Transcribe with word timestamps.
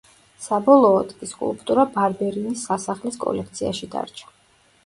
საბოლოოოდ 0.43 1.11
კი 1.19 1.29
სკულპტურა 1.33 1.85
ბარბერინის 1.97 2.65
სასახლის 2.71 3.21
კოლექციაში 3.27 3.91
დარჩა. 3.97 4.33